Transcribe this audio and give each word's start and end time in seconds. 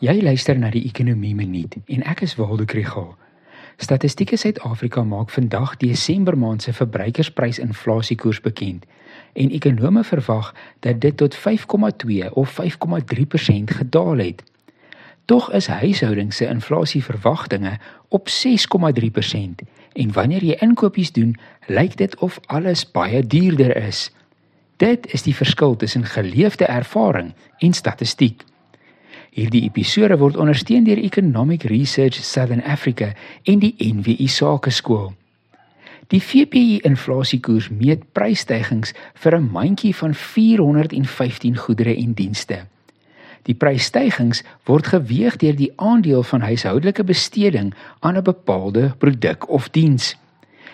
Jy 0.00 0.22
luister 0.24 0.56
na 0.56 0.70
die 0.72 0.86
Ekonomie 0.88 1.34
Minuut 1.36 1.74
en 1.92 2.04
ek 2.08 2.22
is 2.24 2.32
Waldo 2.38 2.64
Krugel. 2.64 3.10
Statistieke 3.76 4.38
Suid-Afrika 4.40 5.02
maak 5.04 5.28
vandag 5.34 5.74
Desember 5.82 6.38
maand 6.40 6.64
se 6.64 6.72
verbruikersprysinflasiekoers 6.72 8.40
bekend 8.40 8.86
en 9.36 9.52
ekonome 9.52 10.00
verwag 10.08 10.54
dat 10.80 11.02
dit 11.04 11.16
tot 11.20 11.36
5,2 11.36 12.30
of 12.32 12.56
5,3% 12.56 13.76
gedaal 13.76 14.24
het. 14.24 14.40
Tog 15.28 15.52
is 15.52 15.68
huishoudings 15.68 16.36
se 16.36 16.48
inflasieverwagtinge 16.48 17.76
op 18.08 18.32
6,3% 18.32 19.68
en 19.92 20.12
wanneer 20.16 20.48
jy 20.48 20.56
inkopies 20.64 21.12
doen, 21.12 21.36
lyk 21.68 22.00
dit 22.00 22.16
of 22.24 22.40
alles 22.46 22.86
baie 22.88 23.20
duurder 23.20 23.76
is. 23.76 24.08
Dit 24.80 25.12
is 25.12 25.28
die 25.28 25.36
verskil 25.36 25.76
tussen 25.76 26.08
geleefde 26.08 26.64
ervaring 26.64 27.34
en 27.58 27.76
statistiek. 27.76 28.48
Hierdie 29.30 29.62
episode 29.62 30.16
word 30.18 30.34
ondersteun 30.42 30.82
deur 30.88 30.98
Economic 30.98 31.62
Research 31.70 32.18
Southern 32.26 32.64
Africa 32.66 33.12
en 33.46 33.60
die 33.62 33.76
NWI 33.78 34.26
Sakeskool. 34.26 35.12
Die 36.10 36.18
VPI 36.18 36.80
inflasiekoers 36.88 37.68
meet 37.70 38.08
prysstygings 38.10 38.90
vir 39.22 39.36
'n 39.38 39.46
mandjie 39.52 39.94
van 39.94 40.14
415 40.14 41.56
goedere 41.56 41.94
en 41.94 42.12
dienste. 42.12 42.66
Die 43.46 43.54
prysstygings 43.54 44.42
word 44.66 44.86
geweeg 44.86 45.36
deur 45.36 45.54
die 45.54 45.72
aandeel 45.76 46.22
van 46.22 46.40
huishoudelike 46.40 47.04
besteding 47.04 47.72
aan 48.00 48.16
'n 48.16 48.22
bepaalde 48.22 48.94
produk 48.98 49.48
of 49.48 49.70
diens. 49.70 50.16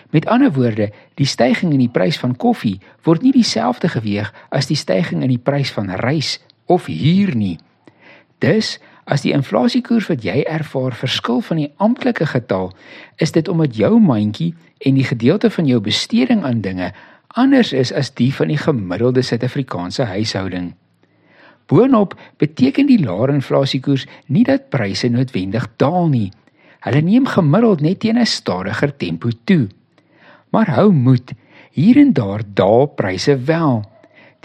Met 0.09 0.25
ander 0.25 0.53
woorde, 0.53 0.91
die 1.13 1.25
stygings 1.25 1.73
in 1.73 1.85
die 1.85 1.93
prys 1.93 2.17
van 2.17 2.35
koffie 2.35 2.79
word 3.03 3.21
nie 3.21 3.31
dieselfde 3.31 3.87
geweeg 3.87 4.33
as 4.49 4.65
die 4.65 4.75
stygings 4.75 5.23
in 5.23 5.29
die 5.29 5.43
prys 5.43 5.71
van 5.71 5.89
rys 5.89 6.39
of 6.65 6.85
huur 6.85 7.35
nie. 7.35 7.59
Dus 8.43 8.77
as 9.05 9.23
die 9.23 9.31
inflasiekoers 9.31 10.07
wat 10.07 10.23
jy 10.23 10.43
ervaar 10.43 10.95
verskil 10.95 11.41
van 11.41 11.57
die 11.57 11.71
amptelike 11.77 12.25
getal, 12.25 12.73
is 13.17 13.31
dit 13.31 13.47
omdat 13.47 13.75
jou 13.75 13.99
mandjie 13.99 14.53
en 14.85 14.97
die 14.99 15.07
gedeelte 15.07 15.49
van 15.49 15.65
jou 15.65 15.79
besteding 15.81 16.43
aan 16.43 16.61
dinge 16.61 16.91
anders 17.37 17.73
is 17.73 17.93
as 17.93 18.09
die 18.17 18.31
van 18.33 18.49
die 18.51 18.59
gemiddelde 18.59 19.21
Suid-Afrikaanse 19.21 20.07
huishouding. 20.09 20.73
Boonop 21.67 22.15
beteken 22.41 22.87
die 22.87 22.99
laer 23.03 23.33
inflasiekoers 23.33 24.07
nie 24.31 24.45
dat 24.47 24.69
pryse 24.73 25.09
noodwendig 25.11 25.67
daal 25.81 26.07
nie. 26.09 26.29
Hulle 26.85 27.01
neem 27.03 27.27
gemiddeld 27.27 27.83
net 27.83 27.99
teen 27.99 28.17
'n 28.17 28.25
stadiger 28.25 28.95
tempo 28.97 29.29
toe. 29.43 29.67
Maar 30.49 30.69
hou 30.79 30.91
moed, 30.91 31.33
hier 31.71 31.97
en 31.97 32.13
daar 32.13 32.41
daal 32.53 32.85
pryse 32.85 33.35
wel. 33.35 33.83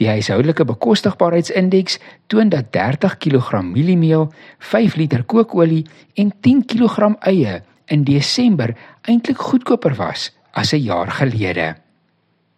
Die 0.01 0.09
huishoudelike 0.09 0.65
bekostigbaarheidsindeks 0.65 1.99
toon 2.27 2.49
dat 2.49 2.73
30 2.73 3.19
kg 3.19 3.63
mieliemeel, 3.63 4.33
5 4.59 4.97
liter 4.97 5.25
kookolie 5.25 5.87
en 6.15 6.33
10 6.41 6.65
kg 6.65 7.15
eie 7.21 7.63
in 7.87 8.05
Desember 8.05 8.77
eintlik 9.03 9.39
goedkoper 9.39 9.95
was 9.95 10.31
as 10.53 10.73
'n 10.73 10.83
jaar 10.83 11.11
gelede. 11.11 11.82